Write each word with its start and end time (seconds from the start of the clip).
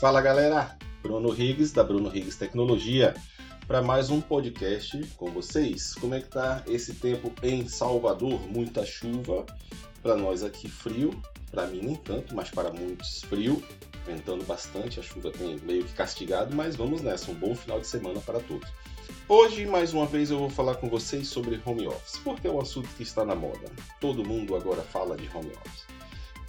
Fala 0.00 0.22
galera, 0.22 0.78
Bruno 1.02 1.28
Riggs 1.28 1.74
da 1.74 1.84
Bruno 1.84 2.08
Riggs 2.08 2.38
Tecnologia 2.38 3.12
para 3.66 3.82
mais 3.82 4.08
um 4.08 4.18
podcast 4.18 4.98
com 5.18 5.30
vocês. 5.30 5.94
Como 5.94 6.14
é 6.14 6.20
que 6.22 6.28
tá 6.28 6.64
esse 6.66 6.94
tempo 6.94 7.30
em 7.42 7.68
Salvador? 7.68 8.40
Muita 8.48 8.82
chuva, 8.86 9.44
para 10.02 10.16
nós 10.16 10.42
aqui 10.42 10.70
frio, 10.70 11.10
para 11.50 11.66
mim 11.66 11.82
nem 11.82 11.96
tanto, 11.96 12.34
mas 12.34 12.48
para 12.48 12.72
muitos 12.72 13.20
frio, 13.24 13.62
ventando 14.06 14.42
bastante, 14.46 14.98
a 14.98 15.02
chuva 15.02 15.30
tem 15.30 15.58
meio 15.64 15.84
que 15.84 15.92
castigado, 15.92 16.56
mas 16.56 16.76
vamos 16.76 17.02
nessa, 17.02 17.30
um 17.30 17.34
bom 17.34 17.54
final 17.54 17.78
de 17.78 17.86
semana 17.86 18.20
para 18.20 18.40
todos. 18.40 18.70
Hoje, 19.28 19.66
mais 19.66 19.92
uma 19.92 20.06
vez, 20.06 20.30
eu 20.30 20.38
vou 20.38 20.48
falar 20.48 20.76
com 20.76 20.88
vocês 20.88 21.28
sobre 21.28 21.60
home 21.62 21.86
office, 21.86 22.18
porque 22.24 22.48
é 22.48 22.50
um 22.50 22.58
assunto 22.58 22.88
que 22.96 23.02
está 23.02 23.22
na 23.22 23.34
moda. 23.34 23.70
Todo 24.00 24.26
mundo 24.26 24.56
agora 24.56 24.80
fala 24.80 25.14
de 25.14 25.28
home 25.36 25.50
office. 25.50 25.99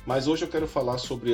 Mas 0.06 0.28
hoje 0.28 0.46
eu 0.46 0.50
quero 0.50 0.68
falar 0.68 0.98
sobre 0.98 1.34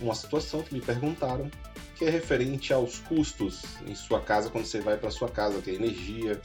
uma 0.00 0.14
situação 0.14 0.62
que 0.62 0.74
me 0.74 0.80
perguntaram, 0.80 1.50
que 1.96 2.04
é 2.04 2.10
referente 2.10 2.72
aos 2.72 2.98
custos 3.00 3.62
em 3.86 3.94
sua 3.94 4.20
casa 4.20 4.48
quando 4.48 4.64
você 4.64 4.80
vai 4.80 4.96
para 4.96 5.10
sua 5.10 5.28
casa, 5.28 5.60
que 5.60 5.70
é 5.70 5.74
energia, 5.74 6.40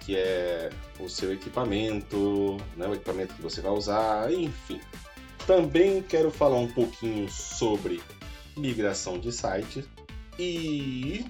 que 0.00 0.16
é 0.16 0.70
o 1.00 1.08
seu 1.08 1.32
equipamento, 1.32 2.56
né, 2.76 2.86
o 2.86 2.94
equipamento 2.94 3.34
que 3.34 3.42
você 3.42 3.60
vai 3.60 3.72
usar, 3.72 4.32
enfim. 4.32 4.80
Também 5.46 6.00
quero 6.00 6.30
falar 6.30 6.58
um 6.58 6.68
pouquinho 6.68 7.28
sobre 7.28 8.00
migração 8.56 9.18
de 9.18 9.32
site 9.32 9.84
e 10.38 11.24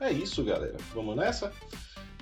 é 0.00 0.12
isso, 0.12 0.44
galera. 0.44 0.76
Vamos 0.94 1.16
nessa? 1.16 1.52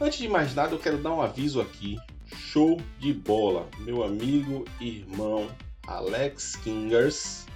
Antes 0.01 0.19
de 0.19 0.29
mais 0.29 0.55
nada, 0.55 0.75
eu 0.75 0.79
quero 0.79 0.99
dar 0.99 1.13
um 1.13 1.21
aviso 1.21 1.61
aqui. 1.61 1.99
Show 2.37 2.81
de 2.99 3.13
bola, 3.13 3.69
meu 3.81 4.05
amigo 4.05 4.65
irmão 4.81 5.49
Alex 5.89 6.57
Kingers, 6.57 7.47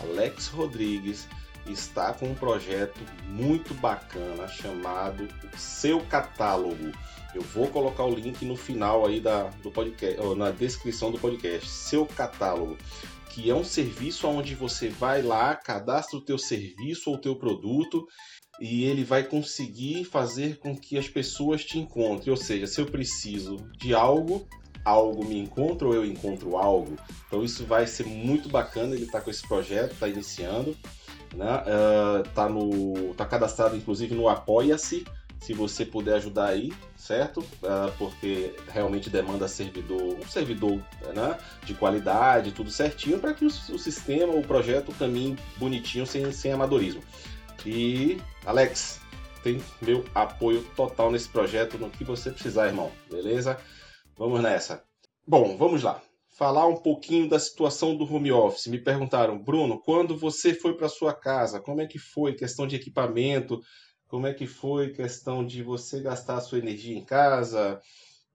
Alex 0.00 0.48
Rodrigues, 0.48 1.28
está 1.66 2.12
com 2.12 2.26
um 2.26 2.34
projeto 2.34 3.00
muito 3.28 3.74
bacana 3.74 4.48
chamado 4.48 5.28
Seu 5.56 6.00
Catálogo. 6.00 6.92
Eu 7.34 7.42
vou 7.42 7.68
colocar 7.68 8.04
o 8.04 8.14
link 8.14 8.44
no 8.44 8.56
final 8.56 9.06
aí 9.06 9.20
da, 9.20 9.44
do 9.62 9.70
podcast, 9.70 10.20
ou 10.20 10.34
na 10.34 10.50
descrição 10.50 11.10
do 11.10 11.18
podcast. 11.18 11.68
Seu 11.68 12.06
Catálogo, 12.06 12.78
que 13.30 13.50
é 13.50 13.54
um 13.54 13.64
serviço 13.64 14.26
onde 14.26 14.54
você 14.54 14.88
vai 14.88 15.20
lá, 15.22 15.54
cadastra 15.54 16.18
o 16.18 16.24
teu 16.24 16.38
serviço 16.38 17.10
ou 17.10 17.16
o 17.16 17.20
teu 17.20 17.36
produto 17.36 18.06
e 18.60 18.84
ele 18.84 19.04
vai 19.04 19.24
conseguir 19.24 20.04
fazer 20.04 20.58
com 20.58 20.76
que 20.76 20.96
as 20.96 21.08
pessoas 21.08 21.64
te 21.64 21.78
encontrem. 21.78 22.30
Ou 22.30 22.36
seja, 22.36 22.66
se 22.66 22.80
eu 22.80 22.86
preciso 22.86 23.56
de 23.76 23.92
algo, 23.94 24.46
algo 24.84 25.24
me 25.24 25.38
encontra 25.38 25.86
ou 25.86 25.94
eu 25.94 26.04
encontro 26.04 26.56
algo. 26.56 26.96
Então 27.26 27.42
isso 27.42 27.64
vai 27.64 27.86
ser 27.86 28.06
muito 28.06 28.48
bacana. 28.48 28.94
Ele 28.94 29.04
está 29.04 29.20
com 29.20 29.30
esse 29.30 29.46
projeto, 29.46 29.92
está 29.92 30.08
iniciando, 30.08 30.76
né? 31.34 31.62
Uh, 31.62 32.28
tá 32.34 32.48
no, 32.48 33.14
tá 33.14 33.24
cadastrado 33.24 33.76
inclusive 33.76 34.14
no 34.14 34.28
Apoia-se. 34.28 35.04
Se 35.40 35.52
você 35.52 35.84
puder 35.84 36.14
ajudar 36.14 36.46
aí, 36.46 36.72
certo? 36.96 37.40
Uh, 37.40 37.92
porque 37.98 38.54
realmente 38.68 39.10
demanda 39.10 39.46
servidor, 39.46 40.16
um 40.18 40.26
servidor 40.26 40.80
né? 41.14 41.38
de 41.66 41.74
qualidade, 41.74 42.52
tudo 42.52 42.70
certinho, 42.70 43.18
para 43.18 43.34
que 43.34 43.44
o, 43.44 43.48
o, 43.48 43.78
sistema, 43.78 44.32
o 44.32 44.42
projeto 44.42 44.90
caminhe 44.98 45.36
bonitinho, 45.58 46.06
sem, 46.06 46.32
sem 46.32 46.50
amadorismo. 46.50 47.02
E, 47.66 48.18
Alex, 48.46 49.00
tem 49.42 49.60
meu 49.82 50.02
apoio 50.14 50.64
total 50.74 51.12
nesse 51.12 51.28
projeto, 51.28 51.76
no 51.76 51.90
que 51.90 52.02
você 52.02 52.30
precisar, 52.30 52.66
irmão, 52.66 52.90
beleza? 53.10 53.58
Vamos 54.16 54.40
nessa. 54.40 54.84
Bom, 55.26 55.56
vamos 55.56 55.82
lá. 55.82 56.00
Falar 56.30 56.68
um 56.68 56.76
pouquinho 56.76 57.28
da 57.28 57.38
situação 57.38 57.96
do 57.96 58.04
home 58.04 58.30
office. 58.30 58.68
Me 58.68 58.78
perguntaram, 58.78 59.36
Bruno, 59.36 59.80
quando 59.80 60.16
você 60.16 60.54
foi 60.54 60.76
para 60.76 60.88
sua 60.88 61.12
casa, 61.12 61.60
como 61.60 61.80
é 61.80 61.86
que 61.86 61.98
foi 61.98 62.34
questão 62.34 62.64
de 62.64 62.76
equipamento? 62.76 63.60
Como 64.06 64.26
é 64.26 64.32
que 64.32 64.46
foi 64.46 64.90
questão 64.90 65.44
de 65.44 65.64
você 65.64 66.00
gastar 66.00 66.36
a 66.36 66.40
sua 66.40 66.58
energia 66.58 66.96
em 66.96 67.04
casa? 67.04 67.80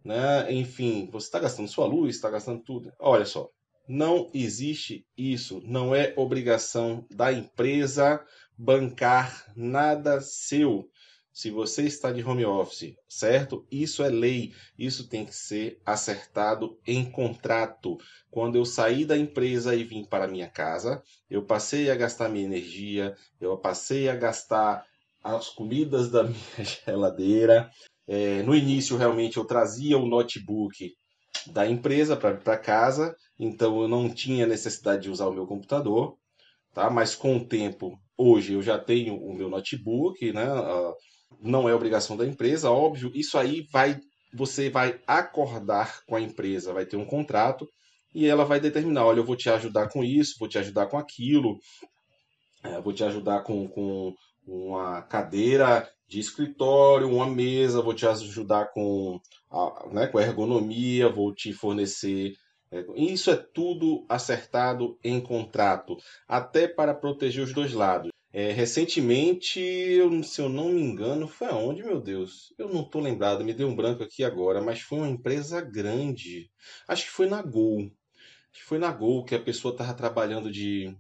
Né? 0.04 0.52
Enfim, 0.52 1.10
você 1.12 1.28
está 1.28 1.40
gastando 1.40 1.70
sua 1.70 1.86
luz, 1.86 2.16
está 2.16 2.30
gastando 2.30 2.62
tudo. 2.62 2.92
Olha 3.00 3.26
só, 3.26 3.50
não 3.88 4.30
existe 4.34 5.06
isso. 5.18 5.62
Não 5.64 5.96
é 5.96 6.14
obrigação 6.18 7.06
da 7.10 7.32
empresa 7.32 8.22
bancar 8.58 9.46
nada 9.56 10.20
seu 10.20 10.90
se 11.32 11.52
você 11.52 11.84
está 11.84 12.12
de 12.12 12.24
home 12.24 12.46
office, 12.46 12.96
certo? 13.08 13.66
Isso 13.72 14.04
é 14.04 14.10
lei, 14.10 14.54
isso 14.78 15.08
tem 15.08 15.26
que 15.26 15.36
ser 15.36 15.80
acertado 15.86 16.78
em 16.86 17.10
contrato. 17.10 17.98
Quando 18.30 18.58
eu 18.58 18.66
saí 18.66 19.06
da 19.06 19.18
empresa 19.18 19.76
e 19.76 19.84
vim 19.84 20.04
para 20.04 20.28
minha 20.28 20.50
casa, 20.50 21.02
eu 21.30 21.46
passei 21.46 21.90
a 21.90 21.96
gastar 21.96 22.30
minha 22.30 22.46
energia, 22.46 23.16
eu 23.40 23.58
passei 23.58 24.10
a 24.10 24.16
gastar 24.16 24.86
as 25.24 25.50
comidas 25.50 26.10
da 26.10 26.24
minha 26.26 26.66
geladeira. 26.86 27.70
É, 28.08 28.42
no 28.44 28.56
início, 28.56 28.98
realmente, 28.98 29.38
eu 29.38 29.46
trazia 29.46 29.98
o 29.98 30.08
notebook 30.08 30.94
da 31.48 31.68
empresa 31.68 32.18
para 32.18 32.58
casa, 32.58 33.16
então 33.40 33.82
eu 33.82 33.88
não 33.88 34.10
tinha 34.10 34.46
necessidade 34.46 35.04
de 35.04 35.10
usar 35.10 35.28
o 35.28 35.34
meu 35.34 35.46
computador, 35.46 36.18
tá? 36.74 36.90
Mas 36.90 37.16
com 37.16 37.38
o 37.38 37.46
tempo, 37.46 37.98
hoje 38.18 38.54
eu 38.54 38.62
já 38.62 38.78
tenho 38.78 39.16
o 39.16 39.34
meu 39.34 39.50
notebook, 39.50 40.34
né? 40.34 40.46
Não 41.42 41.70
é 41.70 41.74
obrigação 41.74 42.18
da 42.18 42.26
empresa, 42.26 42.72
óbvio. 42.72 43.12
Isso 43.14 43.38
aí 43.38 43.68
vai, 43.72 44.00
você 44.34 44.70
vai 44.70 45.00
acordar 45.08 46.04
com 46.06 46.16
a 46.16 46.22
empresa, 46.22 46.74
vai 46.74 46.86
ter 46.86 46.98
um 46.98 47.06
contrato 47.06 47.68
e 48.14 48.26
ela 48.26 48.44
vai 48.44 48.60
determinar, 48.60 49.06
olha, 49.06 49.20
eu 49.20 49.26
vou 49.26 49.36
te 49.36 49.50
ajudar 49.50 49.90
com 49.90 50.04
isso, 50.04 50.36
vou 50.40 50.50
te 50.50 50.58
ajudar 50.58 50.88
com 50.88 50.98
aquilo, 50.98 51.60
é, 52.64 52.82
vou 52.82 52.92
te 52.92 53.04
ajudar 53.04 53.44
com, 53.44 53.68
com 53.68 54.14
uma 54.46 55.02
cadeira 55.04 55.88
de 56.08 56.20
escritório, 56.20 57.10
uma 57.10 57.28
mesa, 57.28 57.82
vou 57.82 57.94
te 57.94 58.08
ajudar 58.08 58.72
com, 58.74 59.20
a, 59.52 59.88
né, 59.92 60.08
com 60.08 60.18
a 60.18 60.24
ergonomia, 60.24 61.08
vou 61.08 61.34
te 61.34 61.54
fornecer. 61.54 62.34
É, 62.72 62.84
isso 62.96 63.30
é 63.30 63.36
tudo 63.36 64.06
acertado 64.10 64.98
em 65.04 65.22
contrato, 65.22 65.96
até 66.28 66.68
para 66.68 66.96
proteger 66.96 67.44
os 67.44 67.54
dois 67.54 67.74
lados. 67.74 68.10
É, 68.32 68.52
recentemente, 68.52 69.60
eu, 69.60 70.22
se 70.24 70.40
eu 70.40 70.48
não 70.48 70.70
me 70.70 70.82
engano, 70.82 71.28
foi 71.28 71.48
aonde, 71.48 71.84
meu 71.84 72.00
Deus? 72.00 72.54
Eu 72.60 72.70
não 72.70 72.82
estou 72.82 73.02
lembrado, 73.02 73.44
me 73.44 73.54
deu 73.54 73.68
um 73.68 73.76
branco 73.76 74.04
aqui 74.04 74.24
agora, 74.24 74.62
mas 74.62 74.82
foi 74.82 75.00
uma 75.00 75.10
empresa 75.10 75.60
grande. 75.62 76.52
Acho 76.88 77.06
que 77.06 77.12
foi 77.12 77.28
na 77.28 77.42
Gol. 77.42 77.92
Acho 78.52 78.62
que 78.62 78.68
foi 78.68 78.78
na 78.78 78.92
Gol 78.92 79.26
que 79.26 79.34
a 79.34 79.42
pessoa 79.42 79.74
estava 79.74 79.94
trabalhando 79.96 80.52
de. 80.52 80.96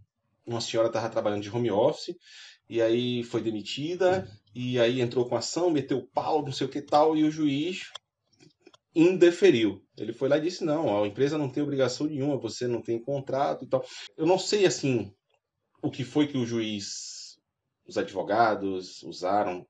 Uma 0.45 0.61
senhora 0.61 0.87
estava 0.87 1.09
trabalhando 1.09 1.43
de 1.43 1.51
home 1.51 1.69
office, 1.69 2.15
e 2.67 2.81
aí 2.81 3.23
foi 3.23 3.43
demitida, 3.43 4.27
e 4.55 4.79
aí 4.79 4.99
entrou 4.99 5.29
com 5.29 5.35
ação, 5.35 5.69
meteu 5.69 6.07
pau, 6.11 6.43
não 6.43 6.51
sei 6.51 6.65
o 6.65 6.69
que 6.69 6.81
tal, 6.81 7.15
e 7.15 7.23
o 7.23 7.31
juiz 7.31 7.91
indeferiu. 8.95 9.83
Ele 9.95 10.13
foi 10.13 10.29
lá 10.29 10.37
e 10.37 10.41
disse: 10.41 10.63
não, 10.65 11.03
a 11.03 11.07
empresa 11.07 11.37
não 11.37 11.49
tem 11.49 11.61
obrigação 11.61 12.07
nenhuma, 12.07 12.39
você 12.39 12.67
não 12.67 12.81
tem 12.81 12.99
contrato 12.99 13.63
e 13.63 13.67
tal. 13.67 13.85
Eu 14.17 14.25
não 14.25 14.39
sei 14.39 14.65
assim 14.65 15.13
o 15.81 15.89
que 15.89 16.03
foi 16.03 16.27
que 16.27 16.37
o 16.37 16.45
juiz 16.45 17.08
os 17.89 17.97
advogados 17.97 19.01
usaram 19.01 19.65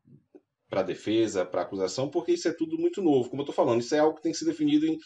para 0.69 0.83
defesa, 0.83 1.45
para 1.45 1.61
acusação, 1.61 2.09
porque 2.09 2.33
isso 2.33 2.49
é 2.49 2.53
tudo 2.53 2.77
muito 2.77 3.01
novo. 3.01 3.29
Como 3.29 3.41
eu 3.41 3.43
estou 3.43 3.55
falando, 3.55 3.79
isso 3.79 3.95
é 3.95 3.99
algo 3.99 4.17
que 4.17 4.21
tem 4.21 4.33
que 4.33 4.37
ser 4.37 4.45
definido 4.45 4.85
em, 4.85 4.97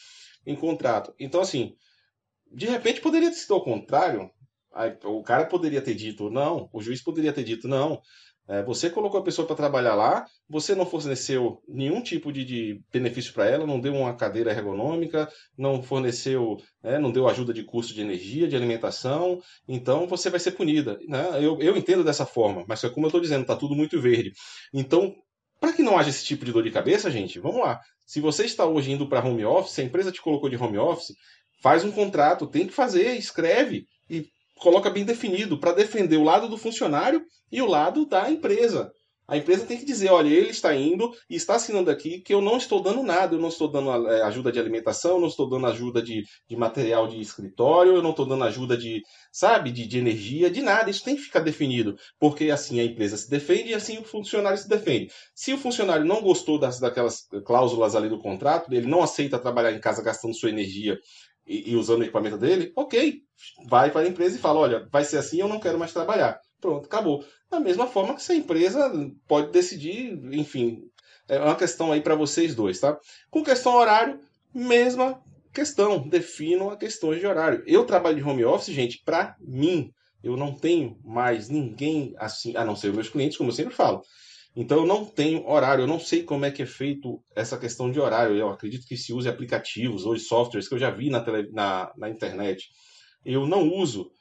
em 0.47 0.55
contrato. 0.55 1.13
Então, 1.19 1.39
assim, 1.39 1.75
de 2.51 2.65
repente 2.65 3.01
poderia 3.01 3.29
ter 3.29 3.35
sido 3.35 3.53
ao 3.53 3.63
contrário. 3.63 4.29
O 5.05 5.21
cara 5.21 5.45
poderia 5.45 5.81
ter 5.81 5.93
dito 5.93 6.31
não, 6.31 6.67
o 6.73 6.81
juiz 6.81 7.01
poderia 7.01 7.31
ter 7.31 7.43
dito 7.43 7.67
não. 7.67 8.01
É, 8.47 8.61
você 8.61 8.89
colocou 8.89 9.19
a 9.19 9.23
pessoa 9.23 9.47
para 9.47 9.55
trabalhar 9.55 9.95
lá, 9.95 10.25
você 10.49 10.75
não 10.75 10.85
forneceu 10.85 11.61
nenhum 11.67 12.01
tipo 12.01 12.31
de, 12.31 12.43
de 12.43 12.81
benefício 12.91 13.33
para 13.33 13.45
ela, 13.45 13.65
não 13.65 13.79
deu 13.79 13.93
uma 13.95 14.13
cadeira 14.15 14.51
ergonômica, 14.51 15.31
não 15.57 15.81
forneceu, 15.81 16.57
né, 16.83 16.99
não 16.99 17.11
deu 17.11 17.27
ajuda 17.27 17.53
de 17.53 17.63
custo 17.63 17.93
de 17.93 18.01
energia, 18.01 18.47
de 18.47 18.55
alimentação, 18.55 19.41
então 19.65 20.07
você 20.07 20.29
vai 20.29 20.41
ser 20.41 20.51
punida. 20.51 20.99
Né? 21.07 21.37
Eu, 21.41 21.57
eu 21.61 21.77
entendo 21.77 22.03
dessa 22.03 22.25
forma, 22.25 22.65
mas 22.67 22.83
é 22.83 22.89
como 22.89 23.05
eu 23.05 23.09
estou 23.09 23.21
dizendo, 23.21 23.43
está 23.43 23.55
tudo 23.55 23.75
muito 23.75 24.01
verde. 24.01 24.33
Então, 24.73 25.15
para 25.59 25.71
que 25.71 25.81
não 25.81 25.97
haja 25.97 26.09
esse 26.09 26.25
tipo 26.25 26.43
de 26.43 26.51
dor 26.51 26.63
de 26.63 26.71
cabeça, 26.71 27.09
gente, 27.09 27.39
vamos 27.39 27.61
lá. 27.61 27.79
Se 28.05 28.19
você 28.19 28.43
está 28.43 28.65
hoje 28.65 28.91
indo 28.91 29.07
para 29.07 29.25
home 29.25 29.45
office, 29.45 29.79
a 29.79 29.83
empresa 29.83 30.11
te 30.11 30.21
colocou 30.21 30.49
de 30.49 30.57
home 30.57 30.77
office, 30.77 31.15
faz 31.61 31.85
um 31.85 31.91
contrato, 31.91 32.45
tem 32.45 32.67
que 32.67 32.73
fazer, 32.73 33.15
escreve 33.15 33.87
coloca 34.59 34.89
bem 34.89 35.03
definido 35.03 35.59
para 35.59 35.73
defender 35.73 36.17
o 36.17 36.23
lado 36.23 36.47
do 36.47 36.57
funcionário 36.57 37.23
e 37.51 37.61
o 37.61 37.67
lado 37.67 38.05
da 38.05 38.29
empresa. 38.29 38.91
A 39.25 39.37
empresa 39.37 39.65
tem 39.65 39.77
que 39.77 39.85
dizer, 39.85 40.11
olha, 40.11 40.27
ele 40.27 40.49
está 40.49 40.75
indo 40.75 41.09
e 41.29 41.35
está 41.35 41.55
assinando 41.55 41.89
aqui 41.89 42.19
que 42.19 42.33
eu 42.33 42.41
não 42.41 42.57
estou 42.57 42.81
dando 42.81 43.01
nada, 43.01 43.33
eu 43.35 43.39
não 43.39 43.47
estou 43.47 43.69
dando 43.69 44.07
é, 44.09 44.21
ajuda 44.23 44.51
de 44.51 44.59
alimentação, 44.59 45.11
eu 45.11 45.21
não 45.21 45.29
estou 45.29 45.49
dando 45.49 45.65
ajuda 45.65 46.01
de, 46.01 46.23
de 46.47 46.57
material 46.57 47.07
de 47.07 47.21
escritório, 47.21 47.95
eu 47.95 48.01
não 48.01 48.09
estou 48.09 48.25
dando 48.25 48.43
ajuda 48.43 48.75
de, 48.75 49.01
sabe, 49.31 49.71
de, 49.71 49.87
de 49.87 49.97
energia, 49.97 50.49
de 50.49 50.61
nada. 50.61 50.89
Isso 50.89 51.05
tem 51.05 51.15
que 51.15 51.21
ficar 51.21 51.39
definido, 51.39 51.95
porque 52.19 52.51
assim 52.51 52.81
a 52.81 52.83
empresa 52.83 53.15
se 53.15 53.29
defende 53.29 53.69
e 53.69 53.73
assim 53.73 53.97
o 53.97 54.03
funcionário 54.03 54.57
se 54.57 54.67
defende. 54.67 55.09
Se 55.33 55.53
o 55.53 55.57
funcionário 55.57 56.05
não 56.05 56.21
gostou 56.21 56.59
das, 56.59 56.79
daquelas 56.79 57.25
cláusulas 57.45 57.95
ali 57.95 58.09
do 58.09 58.19
contrato, 58.19 58.73
ele 58.73 58.87
não 58.87 59.01
aceita 59.01 59.39
trabalhar 59.39 59.71
em 59.71 59.79
casa 59.79 60.03
gastando 60.03 60.35
sua 60.35 60.49
energia 60.49 60.99
e, 61.45 61.71
e 61.71 61.75
usando 61.75 62.01
o 62.01 62.03
equipamento 62.03 62.37
dele, 62.37 62.71
ok, 62.75 63.21
vai 63.67 63.91
para 63.91 64.01
a 64.01 64.07
empresa 64.07 64.35
e 64.35 64.39
fala, 64.39 64.59
olha, 64.59 64.87
vai 64.91 65.03
ser 65.03 65.17
assim, 65.17 65.39
eu 65.39 65.47
não 65.47 65.59
quero 65.59 65.79
mais 65.79 65.93
trabalhar. 65.93 66.39
Pronto, 66.59 66.85
acabou. 66.85 67.25
Da 67.51 67.59
mesma 67.59 67.87
forma 67.87 68.15
que 68.15 68.21
essa 68.21 68.33
empresa 68.33 68.91
pode 69.27 69.51
decidir, 69.51 70.17
enfim, 70.33 70.83
é 71.27 71.39
uma 71.39 71.55
questão 71.55 71.91
aí 71.91 72.01
para 72.01 72.15
vocês 72.15 72.55
dois, 72.55 72.79
tá? 72.79 72.97
Com 73.29 73.43
questão 73.43 73.75
horário, 73.75 74.19
mesma 74.53 75.21
questão, 75.53 76.07
defino 76.07 76.69
a 76.69 76.77
questão 76.77 77.17
de 77.17 77.25
horário. 77.25 77.63
Eu 77.67 77.85
trabalho 77.85 78.15
de 78.15 78.23
home 78.23 78.43
office, 78.43 78.73
gente, 78.73 79.01
para 79.05 79.35
mim. 79.39 79.91
Eu 80.23 80.37
não 80.37 80.53
tenho 80.53 80.97
mais 81.03 81.49
ninguém 81.49 82.15
assim, 82.17 82.55
a 82.55 82.63
não 82.63 82.75
ser 82.75 82.93
meus 82.93 83.09
clientes, 83.09 83.37
como 83.37 83.49
eu 83.49 83.53
sempre 83.53 83.73
falo. 83.73 84.01
Então 84.55 84.79
eu 84.79 84.85
não 84.85 85.03
tenho 85.03 85.47
horário, 85.49 85.83
eu 85.83 85.87
não 85.87 85.99
sei 85.99 86.23
como 86.23 86.45
é 86.45 86.51
que 86.51 86.61
é 86.61 86.65
feito 86.65 87.19
essa 87.35 87.57
questão 87.57 87.91
de 87.91 87.99
horário. 87.99 88.35
Eu 88.35 88.49
acredito 88.49 88.85
que 88.85 88.95
se 88.95 89.11
use 89.11 89.27
aplicativos 89.27 90.05
ou 90.05 90.17
softwares 90.17 90.67
que 90.67 90.75
eu 90.75 90.79
já 90.79 90.91
vi 90.91 91.09
na, 91.09 91.21
tele, 91.21 91.49
na, 91.51 91.91
na 91.97 92.09
internet. 92.09 92.69
Eu 93.25 93.47
não 93.47 93.67
uso, 93.67 94.11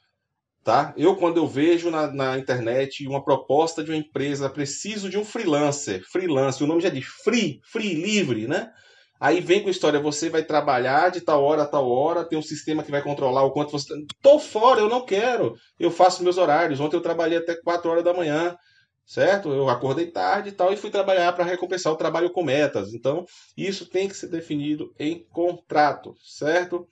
tá? 0.63 0.91
Eu 0.97 1.15
quando 1.17 1.37
eu 1.37 1.45
vejo 1.45 1.91
na, 1.91 2.11
na, 2.11 2.39
internet 2.39 3.07
uma 3.07 3.23
proposta 3.23 3.83
de 3.83 3.91
uma 3.91 3.97
empresa, 3.97 4.49
preciso 4.49 5.07
de 5.07 5.19
um 5.19 5.25
freelancer, 5.25 6.03
freelancer, 6.11 6.63
o 6.63 6.67
nome 6.67 6.81
já 6.81 6.89
diz 6.89 7.05
free, 7.05 7.59
free 7.71 7.93
livre, 7.93 8.47
né? 8.47 8.71
Aí 9.19 9.39
vem 9.39 9.61
com 9.61 9.67
a 9.67 9.71
história, 9.71 9.99
você 9.99 10.29
vai 10.29 10.43
trabalhar 10.43 11.09
de 11.09 11.21
tal 11.21 11.43
hora 11.43 11.61
a 11.61 11.67
tal 11.67 11.89
hora, 11.89 12.27
tem 12.27 12.37
um 12.37 12.41
sistema 12.41 12.83
que 12.83 12.91
vai 12.91 13.01
controlar 13.01 13.43
o 13.43 13.51
quanto 13.51 13.71
você. 13.71 13.93
Tô 14.21 14.39
fora, 14.39 14.81
eu 14.81 14.89
não 14.89 15.05
quero. 15.05 15.55
Eu 15.79 15.91
faço 15.91 16.23
meus 16.23 16.37
horários. 16.37 16.79
Ontem 16.79 16.97
eu 16.97 17.01
trabalhei 17.01 17.37
até 17.37 17.55
4 17.55 17.89
horas 17.89 18.03
da 18.03 18.13
manhã 18.13 18.57
certo? 19.05 19.51
Eu 19.51 19.69
acordei 19.69 20.07
tarde 20.07 20.49
e 20.49 20.51
tal 20.51 20.71
e 20.71 20.77
fui 20.77 20.89
trabalhar 20.89 21.33
para 21.33 21.43
recompensar 21.43 21.91
o 21.91 21.97
trabalho 21.97 22.31
com 22.31 22.43
metas. 22.43 22.93
Então, 22.93 23.25
isso 23.57 23.85
tem 23.85 24.07
que 24.07 24.15
ser 24.15 24.27
definido 24.27 24.93
em 24.97 25.23
contrato, 25.29 26.15
certo? 26.23 26.87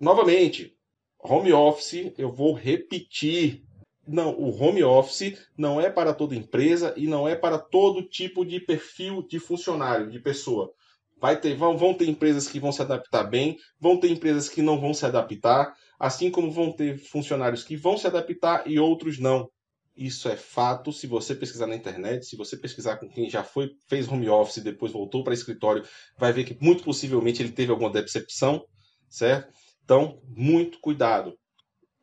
Novamente, 0.00 0.74
home 1.22 1.52
office, 1.52 2.12
eu 2.16 2.32
vou 2.32 2.52
repetir. 2.52 3.62
Não, 4.06 4.30
o 4.38 4.50
home 4.56 4.84
office 4.84 5.36
não 5.56 5.80
é 5.80 5.90
para 5.90 6.14
toda 6.14 6.36
empresa 6.36 6.94
e 6.96 7.08
não 7.08 7.28
é 7.28 7.34
para 7.34 7.58
todo 7.58 8.08
tipo 8.08 8.44
de 8.44 8.60
perfil 8.60 9.26
de 9.26 9.40
funcionário, 9.40 10.10
de 10.10 10.20
pessoa. 10.20 10.72
Vai 11.18 11.40
ter, 11.40 11.56
vão, 11.56 11.76
vão 11.76 11.94
ter 11.94 12.08
empresas 12.08 12.46
que 12.46 12.60
vão 12.60 12.70
se 12.70 12.82
adaptar 12.82 13.24
bem, 13.24 13.56
vão 13.80 13.98
ter 13.98 14.10
empresas 14.10 14.48
que 14.48 14.62
não 14.62 14.78
vão 14.78 14.92
se 14.92 15.04
adaptar, 15.04 15.74
assim 15.98 16.30
como 16.30 16.52
vão 16.52 16.70
ter 16.70 16.98
funcionários 16.98 17.64
que 17.64 17.74
vão 17.74 17.96
se 17.96 18.06
adaptar 18.06 18.68
e 18.70 18.78
outros 18.78 19.18
não. 19.18 19.50
Isso 19.96 20.28
é 20.28 20.36
fato. 20.36 20.92
Se 20.92 21.06
você 21.06 21.34
pesquisar 21.34 21.66
na 21.66 21.74
internet, 21.74 22.26
se 22.26 22.36
você 22.36 22.56
pesquisar 22.56 22.96
com 22.96 23.08
quem 23.08 23.30
já 23.30 23.42
foi, 23.42 23.70
fez 23.88 24.06
home 24.06 24.28
office 24.28 24.58
e 24.58 24.64
depois 24.64 24.92
voltou 24.92 25.24
para 25.24 25.32
escritório, 25.32 25.84
vai 26.18 26.32
ver 26.32 26.44
que 26.44 26.56
muito 26.62 26.84
possivelmente 26.84 27.42
ele 27.42 27.52
teve 27.52 27.70
alguma 27.70 27.90
decepção, 27.90 28.64
certo? 29.08 29.52
Então, 29.82 30.20
muito 30.28 30.78
cuidado. 30.80 31.38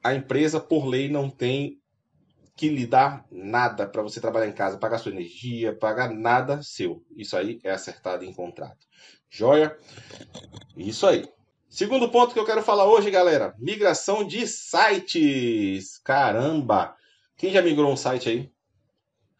A 0.03 0.15
empresa, 0.15 0.59
por 0.59 0.85
lei, 0.85 1.07
não 1.07 1.29
tem 1.29 1.77
que 2.55 2.69
lhe 2.69 2.85
dar 2.85 3.25
nada 3.31 3.87
para 3.87 4.01
você 4.01 4.21
trabalhar 4.21 4.47
em 4.47 4.53
casa, 4.53 4.77
pagar 4.77 4.97
sua 4.97 5.11
energia, 5.11 5.75
pagar 5.77 6.09
nada 6.11 6.61
seu. 6.61 7.03
Isso 7.15 7.35
aí 7.35 7.59
é 7.63 7.71
acertado 7.71 8.23
em 8.23 8.33
contrato. 8.33 8.85
Joia? 9.29 9.77
Isso 10.75 11.05
aí. 11.05 11.27
Segundo 11.69 12.09
ponto 12.09 12.33
que 12.33 12.39
eu 12.39 12.45
quero 12.45 12.61
falar 12.61 12.85
hoje, 12.85 13.09
galera: 13.09 13.55
migração 13.57 14.23
de 14.23 14.45
sites. 14.47 15.99
Caramba! 16.03 16.95
Quem 17.43 17.51
já 17.51 17.61
migrou 17.61 17.91
um 17.91 17.97
site 17.97 18.29
aí? 18.29 18.49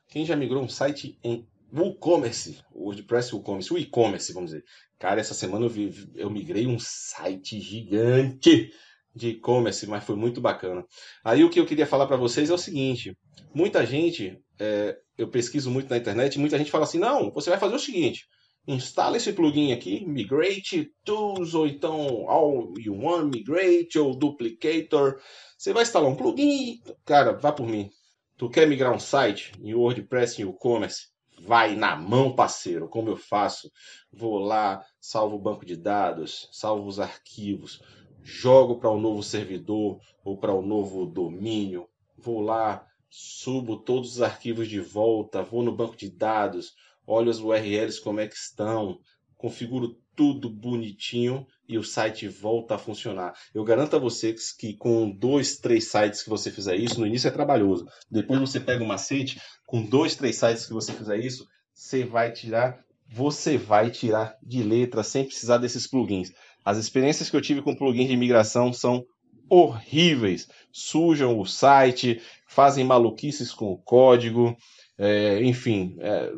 Quem 0.10 0.26
já 0.26 0.36
migrou 0.36 0.62
um 0.62 0.68
site 0.68 1.18
em 1.24 1.48
WooCommerce? 1.74 2.60
WordPress 2.76 3.34
WooCommerce, 3.34 3.74
o 3.74 3.78
e-commerce, 3.78 4.34
vamos 4.34 4.52
dizer. 4.52 4.66
Cara, 5.00 5.22
essa 5.22 5.34
semana 5.34 5.64
eu, 5.64 5.70
vi, 5.70 6.12
eu 6.14 6.30
migrei 6.30 6.68
um 6.68 6.78
site 6.78 7.62
gigante 7.62 8.74
de 9.16 9.30
e-commerce, 9.30 9.88
mas 9.88 10.04
foi 10.04 10.18
muito 10.18 10.42
bacana. 10.42 10.86
Aí 11.24 11.46
o 11.46 11.50
que 11.50 11.58
eu 11.58 11.66
queria 11.66 11.88
falar 11.88 12.06
para 12.06 12.18
vocês 12.18 12.50
é 12.50 12.54
o 12.54 12.58
seguinte: 12.58 13.18
muita 13.56 13.86
gente, 13.86 14.38
é, 14.60 14.98
eu 15.18 15.30
pesquiso 15.30 15.72
muito 15.72 15.90
na 15.90 15.96
internet, 15.96 16.38
muita 16.38 16.58
gente 16.58 16.72
fala 16.72 16.84
assim: 16.84 17.00
não, 17.00 17.32
você 17.32 17.50
vai 17.50 17.58
fazer 17.58 17.76
o 17.76 17.80
seguinte. 17.80 18.28
Instala 18.65 19.18
esse 19.18 19.33
plugin 19.33 19.74
aqui, 19.74 20.06
Migrate 20.06 20.89
Tools, 21.04 21.54
ou 21.54 21.68
então 21.68 22.30
All 22.30 22.74
You 22.77 22.98
Want 22.98 23.33
Migrate, 23.33 24.00
ou 24.00 24.15
Duplicator. 24.15 25.19
Você 25.57 25.74
vai 25.74 25.83
instalar 25.83 26.10
um 26.10 26.15
plugin, 26.15 26.81
cara, 27.04 27.33
vá 27.33 27.51
por 27.51 27.68
mim. 27.68 27.89
Tu 28.38 28.50
quer 28.50 28.65
migrar 28.65 28.94
um 28.94 29.00
site 29.00 29.51
em 29.62 29.74
WordPress, 29.74 30.42
em 30.42 30.50
e-commerce? 30.50 31.07
Vai 31.42 31.75
na 31.75 31.95
mão, 31.98 32.33
parceiro. 32.33 32.88
Como 32.88 33.10
eu 33.10 33.18
faço? 33.18 33.69
Vou 34.12 34.39
lá, 34.39 34.81
salvo 34.98 35.36
o 35.36 35.42
banco 35.42 35.65
de 35.65 35.75
dados, 35.75 36.48
salvo 36.54 36.88
os 36.88 37.01
arquivos, 37.01 37.81
jogo 38.24 38.80
para 38.80 38.92
um 38.92 39.00
novo 39.00 39.21
servidor 39.21 40.00
ou 40.24 40.38
para 40.38 40.56
um 40.56 40.65
novo 40.65 41.06
domínio. 41.06 41.89
Vou 42.18 42.39
lá, 42.39 42.88
subo 43.10 43.77
todos 43.77 44.13
os 44.13 44.21
arquivos 44.21 44.69
de 44.69 44.80
volta, 44.80 45.44
vou 45.44 45.63
no 45.63 45.75
banco 45.75 45.98
de 45.98 46.10
dados, 46.10 46.74
olho 47.06 47.30
as 47.30 47.40
URLs 47.40 48.02
como 48.02 48.20
é 48.20 48.28
que 48.28 48.36
estão, 48.36 49.00
configuro 49.38 49.98
tudo 50.16 50.50
bonitinho 50.50 51.46
e 51.68 51.78
o 51.78 51.84
site 51.84 52.28
volta 52.28 52.76
a 52.76 52.78
funcionar. 52.78 53.34
Eu 53.54 53.64
garanto 53.64 53.96
a 53.96 54.00
vocês 54.00 54.52
que 54.52 54.76
com 54.76 55.10
dois, 55.10 55.58
três 55.58 55.90
sites 55.90 56.24
que 56.24 56.30
você 56.30 56.52
fizer 56.52 56.76
isso, 56.76 57.00
no 57.00 57.08
início 57.08 57.28
é 57.28 57.32
trabalhoso. 57.32 57.86
Depois 58.10 58.40
você 58.40 58.60
pega 58.60 58.84
o 58.84 58.88
macete, 58.88 59.42
com 59.66 59.82
dois, 59.82 60.16
três 60.16 60.36
sites 60.36 60.66
que 60.66 60.74
você 60.74 60.94
fizer 60.94 61.18
isso, 61.18 61.48
você 61.74 62.04
vai 62.04 62.32
tirar, 62.32 62.80
você 63.10 63.58
vai 63.58 63.90
tirar 63.90 64.38
de 64.42 64.62
letra 64.62 65.04
sem 65.04 65.26
precisar 65.26 65.58
desses 65.58 65.88
plugins. 65.88 66.32
As 66.64 66.78
experiências 66.78 67.30
que 67.30 67.36
eu 67.36 67.42
tive 67.42 67.62
com 67.62 67.76
plugins 67.76 68.08
de 68.08 68.16
migração 68.16 68.72
são 68.72 69.04
horríveis. 69.50 70.48
Sujam 70.72 71.40
o 71.40 71.46
site, 71.46 72.22
fazem 72.48 72.86
maluquices 72.86 73.52
com 73.52 73.72
o 73.72 73.78
código, 73.78 74.56
é, 74.98 75.44
enfim, 75.44 75.98
é, 76.00 76.32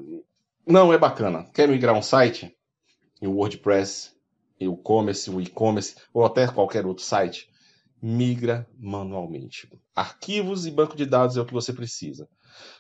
não 0.66 0.94
é 0.94 0.98
bacana. 0.98 1.46
Quer 1.54 1.68
migrar 1.68 1.96
um 1.96 2.02
site? 2.02 2.56
em 3.22 3.28
WordPress, 3.28 4.12
em 4.60 4.72
e-commerce, 4.72 5.30
o 5.30 5.42
e-commerce 5.42 5.96
ou 6.14 6.26
até 6.26 6.48
qualquer 6.48 6.86
outro 6.86 7.04
site, 7.04 7.50
migra 8.02 8.68
manualmente. 8.78 9.70
Arquivos 9.96 10.66
e 10.66 10.72
banco 10.72 10.96
de 10.96 11.06
dados 11.06 11.38
é 11.38 11.42
o 11.42 11.46
que 11.46 11.54
você 11.54 11.74
precisa. 11.74 12.28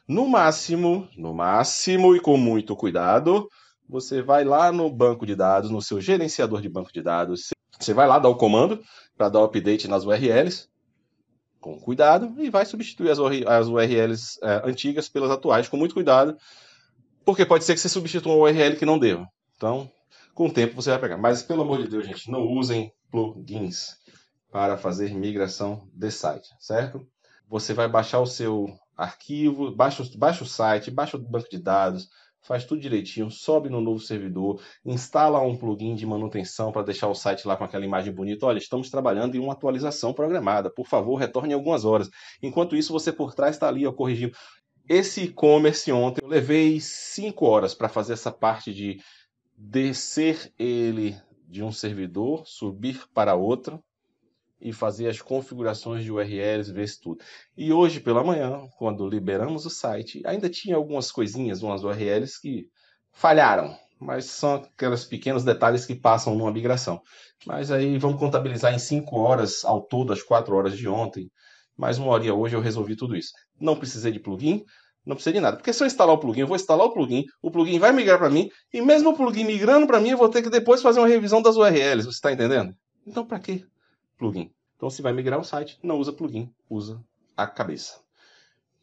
No 0.07 0.27
máximo, 0.27 1.09
no 1.17 1.33
máximo 1.33 2.15
e 2.15 2.19
com 2.19 2.37
muito 2.37 2.75
cuidado, 2.75 3.49
você 3.87 4.21
vai 4.21 4.43
lá 4.43 4.71
no 4.71 4.89
banco 4.89 5.25
de 5.25 5.35
dados, 5.35 5.69
no 5.69 5.81
seu 5.81 5.99
gerenciador 5.99 6.61
de 6.61 6.69
banco 6.69 6.93
de 6.93 7.01
dados, 7.01 7.49
você 7.77 7.93
vai 7.93 8.07
lá 8.07 8.19
dar 8.19 8.29
o 8.29 8.37
comando 8.37 8.81
para 9.17 9.29
dar 9.29 9.39
o 9.39 9.43
update 9.43 9.87
nas 9.87 10.05
URLs, 10.05 10.69
com 11.59 11.79
cuidado, 11.79 12.33
e 12.37 12.49
vai 12.49 12.65
substituir 12.65 13.09
as, 13.09 13.67
URLs 13.67 14.39
é, 14.41 14.61
antigas 14.63 15.09
pelas 15.09 15.31
atuais 15.31 15.67
com 15.67 15.75
muito 15.75 15.95
cuidado, 15.95 16.37
porque 17.25 17.45
pode 17.45 17.63
ser 17.63 17.73
que 17.73 17.79
você 17.79 17.89
substitua 17.89 18.33
uma 18.33 18.43
URL 18.43 18.77
que 18.77 18.85
não 18.85 18.99
deva. 18.99 19.27
Então, 19.55 19.89
com 20.33 20.47
o 20.47 20.53
tempo 20.53 20.75
você 20.75 20.91
vai 20.91 20.99
pegar. 20.99 21.17
Mas 21.17 21.41
pelo 21.41 21.63
amor 21.63 21.81
de 21.81 21.89
Deus, 21.89 22.05
gente, 22.05 22.29
não 22.29 22.41
usem 22.47 22.91
plugins 23.09 23.95
para 24.51 24.77
fazer 24.77 25.13
migração 25.13 25.89
de 25.93 26.11
site, 26.11 26.49
certo? 26.59 27.05
Você 27.49 27.73
vai 27.73 27.87
baixar 27.87 28.19
o 28.19 28.25
seu 28.25 28.67
arquivo, 28.95 29.75
baixa, 29.75 30.03
baixa 30.17 30.43
o 30.43 30.47
site, 30.47 30.91
baixa 30.91 31.17
o 31.17 31.19
banco 31.19 31.49
de 31.49 31.57
dados, 31.57 32.09
faz 32.41 32.63
tudo 32.63 32.81
direitinho, 32.81 33.29
sobe 33.31 33.69
no 33.69 33.81
novo 33.81 33.99
servidor, 33.99 34.61
instala 34.85 35.41
um 35.41 35.57
plugin 35.57 35.95
de 35.95 36.05
manutenção 36.05 36.71
para 36.71 36.83
deixar 36.83 37.07
o 37.07 37.15
site 37.15 37.47
lá 37.47 37.57
com 37.57 37.63
aquela 37.63 37.85
imagem 37.85 38.13
bonita. 38.13 38.45
Olha, 38.45 38.59
estamos 38.59 38.89
trabalhando 38.89 39.35
em 39.35 39.39
uma 39.39 39.53
atualização 39.53 40.13
programada. 40.13 40.69
Por 40.69 40.87
favor, 40.87 41.15
retorne 41.15 41.51
em 41.51 41.55
algumas 41.55 41.85
horas. 41.85 42.09
Enquanto 42.41 42.75
isso, 42.75 42.93
você 42.93 43.11
por 43.11 43.33
trás 43.33 43.55
está 43.55 43.67
ali 43.67 43.85
ó, 43.85 43.91
corrigindo. 43.91 44.35
Esse 44.87 45.23
e-commerce 45.23 45.91
ontem, 45.91 46.21
eu 46.23 46.27
levei 46.27 46.79
cinco 46.79 47.45
horas 47.45 47.73
para 47.73 47.89
fazer 47.89 48.13
essa 48.13 48.31
parte 48.31 48.73
de 48.73 48.99
descer 49.57 50.53
ele 50.59 51.17
de 51.47 51.63
um 51.63 51.71
servidor, 51.71 52.45
subir 52.45 53.01
para 53.13 53.35
outro 53.35 53.83
e 54.61 54.71
fazer 54.71 55.07
as 55.07 55.21
configurações 55.21 56.03
de 56.03 56.11
URLs, 56.11 56.71
ver 56.71 56.87
se 56.87 57.01
tudo. 57.01 57.23
E 57.57 57.73
hoje 57.73 57.99
pela 57.99 58.23
manhã, 58.23 58.67
quando 58.77 59.07
liberamos 59.07 59.65
o 59.65 59.69
site, 59.69 60.21
ainda 60.25 60.49
tinha 60.49 60.75
algumas 60.75 61.11
coisinhas, 61.11 61.63
umas 61.63 61.83
URLs 61.83 62.39
que 62.39 62.67
falharam, 63.11 63.75
mas 63.99 64.25
são 64.25 64.55
aqueles 64.55 65.05
pequenos 65.05 65.43
detalhes 65.43 65.85
que 65.85 65.95
passam 65.95 66.35
numa 66.35 66.51
migração. 66.51 67.01
Mas 67.45 67.71
aí 67.71 67.97
vamos 67.97 68.19
contabilizar 68.19 68.73
em 68.73 68.79
5 68.79 69.17
horas 69.17 69.65
ao 69.65 69.81
todo, 69.81 70.13
as 70.13 70.21
4 70.21 70.55
horas 70.55 70.77
de 70.77 70.87
ontem. 70.87 71.29
Mais 71.77 71.97
uma 71.97 72.07
hora 72.07 72.33
hoje 72.33 72.55
eu 72.55 72.61
resolvi 72.61 72.95
tudo 72.95 73.15
isso. 73.15 73.31
Não 73.59 73.75
precisei 73.75 74.11
de 74.11 74.19
plugin, 74.19 74.63
não 75.05 75.15
precisa 75.15 75.33
de 75.33 75.39
nada. 75.39 75.57
Porque 75.57 75.71
se 75.71 75.83
eu 75.83 75.87
instalar 75.87 76.15
o 76.15 76.19
plugin, 76.19 76.41
eu 76.41 76.47
vou 76.47 76.55
instalar 76.55 76.85
o 76.85 76.91
plugin, 76.91 77.25
o 77.41 77.51
plugin 77.51 77.79
vai 77.79 77.91
migrar 77.91 78.17
para 78.17 78.29
mim, 78.29 78.49
e 78.73 78.81
mesmo 78.81 79.11
o 79.11 79.15
plugin 79.15 79.43
migrando 79.43 79.85
para 79.85 79.99
mim, 79.99 80.09
eu 80.09 80.17
vou 80.17 80.29
ter 80.29 80.41
que 80.41 80.49
depois 80.49 80.81
fazer 80.81 80.99
uma 80.99 81.07
revisão 81.07 81.41
das 81.41 81.55
URLs. 81.55 82.05
Você 82.05 82.09
está 82.09 82.31
entendendo? 82.31 82.75
Então, 83.05 83.25
para 83.25 83.39
que 83.39 83.65
plugin? 84.17 84.51
Então, 84.75 84.89
se 84.89 85.01
vai 85.01 85.13
migrar 85.13 85.39
um 85.39 85.43
site, 85.43 85.77
não 85.81 85.97
usa 85.97 86.11
plugin, 86.11 86.51
usa 86.69 87.01
a 87.37 87.47
cabeça. 87.47 87.99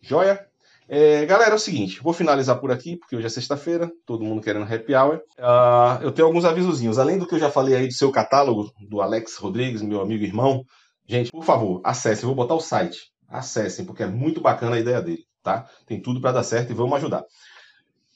Joia? 0.01 0.47
É, 0.89 1.25
galera, 1.27 1.53
é 1.53 1.55
o 1.55 1.59
seguinte, 1.59 2.01
vou 2.03 2.13
finalizar 2.13 2.59
por 2.59 2.71
aqui, 2.71 2.97
porque 2.97 3.17
hoje 3.17 3.27
é 3.27 3.31
sexta-feira, 3.31 3.91
todo 4.05 4.25
mundo 4.25 4.43
querendo 4.43 4.65
happy 4.65 4.95
hour. 4.95 5.23
Uh, 5.39 6.03
eu 6.03 6.13
tenho 6.13 6.27
alguns 6.27 6.45
avisozinhos. 6.45 6.99
Além 6.99 7.19
do 7.19 7.27
que 7.27 7.35
eu 7.35 7.39
já 7.39 7.51
falei 7.51 7.75
aí 7.75 7.87
do 7.87 7.95
seu 7.95 8.11
catálogo, 8.11 8.73
do 8.81 9.01
Alex 9.01 9.37
Rodrigues, 9.37 9.81
meu 9.81 10.01
amigo 10.01 10.25
e 10.25 10.27
irmão, 10.27 10.65
gente, 11.07 11.31
por 11.31 11.45
favor, 11.45 11.81
acessem, 11.85 12.25
eu 12.25 12.35
vou 12.35 12.35
botar 12.35 12.55
o 12.55 12.61
site. 12.61 13.12
Acessem, 13.33 13.85
porque 13.85 14.03
é 14.03 14.07
muito 14.07 14.41
bacana 14.41 14.77
a 14.77 14.81
ideia 14.81 15.01
dele 15.01 15.27
tá? 15.43 15.69
Tem 15.87 16.01
tudo 16.01 16.21
para 16.21 16.33
dar 16.33 16.45
certo 16.45 16.71
e 16.71 16.75
vamos 16.75 16.95
ajudar. 16.97 17.25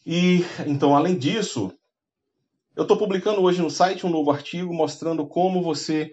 E 0.05 0.45
então, 0.67 0.95
além 0.95 1.19
disso, 1.19 1.73
eu 2.75 2.83
estou 2.83 2.97
publicando 2.97 3.43
hoje 3.43 3.61
no 3.61 3.71
site 3.71 4.07
um 4.07 4.11
novo 4.11 4.31
artigo 4.31 4.73
mostrando 4.73 5.27
como 5.27 5.63
você 5.63 6.13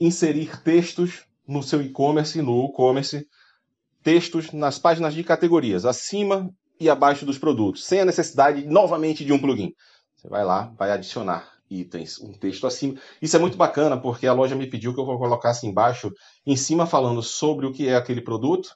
inserir 0.00 0.60
textos 0.62 1.24
no 1.46 1.62
seu 1.62 1.80
e-commerce, 1.80 2.42
no 2.42 2.66
e-commerce, 2.66 3.26
textos 4.02 4.52
nas 4.52 4.78
páginas 4.78 5.14
de 5.14 5.22
categorias, 5.22 5.84
acima 5.84 6.50
e 6.80 6.90
abaixo 6.90 7.24
dos 7.24 7.38
produtos, 7.38 7.84
sem 7.84 8.00
a 8.00 8.04
necessidade 8.04 8.66
novamente 8.66 9.24
de 9.24 9.32
um 9.32 9.38
plugin. 9.38 9.72
Você 10.16 10.28
vai 10.28 10.44
lá, 10.44 10.72
vai 10.76 10.90
adicionar 10.90 11.57
itens, 11.70 12.18
um 12.20 12.32
texto 12.32 12.66
acima. 12.66 12.94
Isso 13.20 13.36
é 13.36 13.38
muito 13.38 13.56
bacana 13.56 14.00
porque 14.00 14.26
a 14.26 14.32
loja 14.32 14.54
me 14.54 14.66
pediu 14.66 14.94
que 14.94 15.00
eu 15.00 15.04
colocasse 15.04 15.66
embaixo, 15.66 16.10
em 16.46 16.56
cima 16.56 16.86
falando 16.86 17.22
sobre 17.22 17.66
o 17.66 17.72
que 17.72 17.88
é 17.88 17.96
aquele 17.96 18.20
produto 18.20 18.70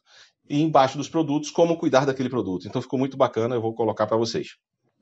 e 0.48 0.60
embaixo 0.60 0.98
dos 0.98 1.08
produtos 1.08 1.50
como 1.50 1.78
cuidar 1.78 2.04
daquele 2.04 2.28
produto. 2.28 2.66
Então 2.66 2.82
ficou 2.82 2.98
muito 2.98 3.16
bacana, 3.16 3.54
eu 3.54 3.62
vou 3.62 3.74
colocar 3.74 4.06
para 4.06 4.16
vocês. 4.16 4.48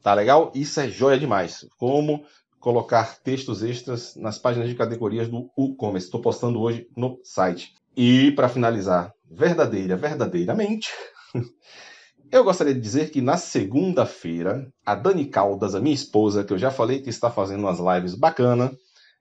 Tá 0.02 0.14
legal? 0.14 0.50
Isso 0.54 0.80
é 0.80 0.88
joia 0.88 1.18
demais. 1.18 1.66
Como 1.76 2.25
colocar 2.61 3.18
textos 3.23 3.62
extras 3.62 4.14
nas 4.16 4.38
páginas 4.38 4.68
de 4.68 4.75
categorias 4.75 5.28
do 5.28 5.50
e-commerce. 5.59 6.06
Estou 6.06 6.20
postando 6.20 6.61
hoje 6.61 6.87
no 6.97 7.18
site. 7.25 7.73
E 7.97 8.30
para 8.32 8.49
finalizar, 8.49 9.12
verdadeira, 9.28 9.97
verdadeiramente, 9.97 10.88
eu 12.31 12.45
gostaria 12.45 12.75
de 12.75 12.81
dizer 12.81 13.11
que 13.11 13.21
na 13.21 13.37
segunda-feira, 13.37 14.69
a 14.85 14.95
Dani 14.95 15.27
Caldas, 15.27 15.75
a 15.75 15.81
minha 15.81 15.95
esposa, 15.95 16.45
que 16.45 16.53
eu 16.53 16.59
já 16.59 16.71
falei 16.71 17.01
que 17.01 17.11
está 17.11 17.31
fazendo 17.31 17.61
umas 17.61 17.79
lives 17.79 18.15
bacana, 18.15 18.73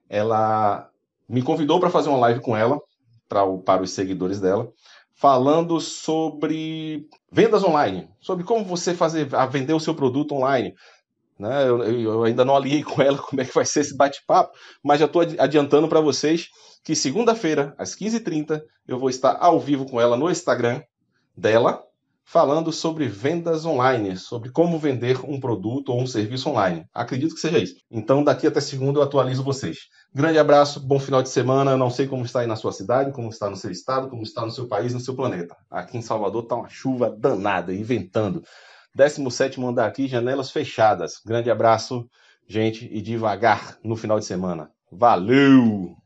ela 0.08 0.88
me 1.28 1.42
convidou 1.42 1.80
para 1.80 1.90
fazer 1.90 2.08
uma 2.08 2.18
live 2.18 2.40
com 2.40 2.56
ela, 2.56 2.80
para, 3.28 3.46
para 3.58 3.82
os 3.82 3.90
seguidores 3.90 4.40
dela, 4.40 4.72
falando 5.14 5.80
sobre 5.80 7.06
vendas 7.30 7.62
online, 7.62 8.08
sobre 8.20 8.44
como 8.44 8.64
você 8.64 8.94
fazer 8.94 9.32
a 9.34 9.46
vender 9.46 9.74
o 9.74 9.80
seu 9.80 9.94
produto 9.94 10.34
online. 10.34 10.74
Né? 11.38 11.68
Eu, 11.68 11.82
eu, 11.84 12.24
ainda 12.24 12.44
não 12.44 12.56
alinhei 12.56 12.82
com 12.82 13.00
ela 13.00 13.18
como 13.22 13.40
é 13.40 13.44
que 13.44 13.54
vai 13.54 13.64
ser 13.64 13.80
esse 13.80 13.96
bate-papo, 13.96 14.56
mas 14.82 15.00
já 15.00 15.06
estou 15.06 15.22
adiantando 15.38 15.88
para 15.88 16.00
vocês 16.00 16.48
que 16.82 16.94
segunda-feira, 16.94 17.74
às 17.78 17.94
15h30, 17.94 18.62
eu 18.86 18.98
vou 18.98 19.10
estar 19.10 19.36
ao 19.40 19.60
vivo 19.60 19.84
com 19.84 20.00
ela 20.00 20.16
no 20.16 20.30
Instagram 20.30 20.82
dela, 21.36 21.82
falando 22.30 22.70
sobre 22.70 23.08
vendas 23.08 23.64
online, 23.64 24.16
sobre 24.16 24.52
como 24.52 24.78
vender 24.78 25.18
um 25.24 25.40
produto 25.40 25.88
ou 25.88 26.00
um 26.00 26.06
serviço 26.06 26.48
online. 26.48 26.86
Acredito 26.94 27.34
que 27.34 27.40
seja 27.40 27.58
isso. 27.58 27.74
Então, 27.90 28.22
daqui 28.22 28.46
até 28.46 28.60
segunda 28.60 29.00
eu 29.00 29.02
atualizo 29.02 29.42
vocês. 29.42 29.78
Grande 30.14 30.38
abraço, 30.38 30.78
bom 30.78 31.00
final 31.00 31.24
de 31.24 31.28
semana. 31.28 31.76
Não 31.76 31.90
sei 31.90 32.06
como 32.06 32.24
está 32.24 32.40
aí 32.40 32.46
na 32.46 32.54
sua 32.54 32.70
cidade, 32.70 33.10
como 33.10 33.30
está 33.30 33.50
no 33.50 33.56
seu 33.56 33.72
estado, 33.72 34.08
como 34.08 34.22
está 34.22 34.46
no 34.46 34.52
seu 34.52 34.68
país, 34.68 34.94
no 34.94 35.00
seu 35.00 35.16
planeta. 35.16 35.56
Aqui 35.68 35.98
em 35.98 36.02
Salvador 36.02 36.44
está 36.44 36.54
uma 36.54 36.68
chuva 36.68 37.10
danada, 37.10 37.74
inventando. 37.74 38.44
17 38.94 39.60
andar 39.64 39.86
aqui, 39.86 40.06
janelas 40.06 40.52
fechadas. 40.52 41.14
Grande 41.26 41.50
abraço, 41.50 42.08
gente, 42.46 42.88
e 42.92 43.02
devagar 43.02 43.76
no 43.82 43.96
final 43.96 44.20
de 44.20 44.24
semana. 44.24 44.70
Valeu! 44.92 45.99